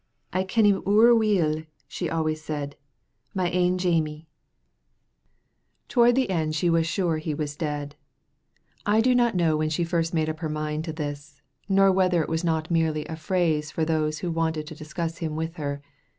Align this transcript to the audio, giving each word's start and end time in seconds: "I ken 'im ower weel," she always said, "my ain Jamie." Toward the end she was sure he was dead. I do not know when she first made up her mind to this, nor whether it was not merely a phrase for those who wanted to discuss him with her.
"I 0.33 0.43
ken 0.45 0.65
'im 0.65 0.81
ower 0.87 1.13
weel," 1.13 1.61
she 1.87 2.09
always 2.09 2.43
said, 2.43 2.75
"my 3.35 3.49
ain 3.51 3.77
Jamie." 3.77 4.27
Toward 5.89 6.15
the 6.15 6.31
end 6.31 6.55
she 6.55 6.71
was 6.71 6.87
sure 6.87 7.17
he 7.17 7.35
was 7.35 7.55
dead. 7.55 7.95
I 8.83 8.99
do 8.99 9.13
not 9.13 9.35
know 9.35 9.55
when 9.55 9.69
she 9.69 9.83
first 9.83 10.11
made 10.11 10.27
up 10.27 10.39
her 10.39 10.49
mind 10.49 10.85
to 10.85 10.91
this, 10.93 11.39
nor 11.69 11.91
whether 11.91 12.23
it 12.23 12.29
was 12.29 12.43
not 12.43 12.71
merely 12.71 13.05
a 13.05 13.15
phrase 13.15 13.69
for 13.69 13.85
those 13.85 14.17
who 14.17 14.31
wanted 14.31 14.65
to 14.65 14.75
discuss 14.75 15.19
him 15.19 15.35
with 15.35 15.57
her. 15.57 15.83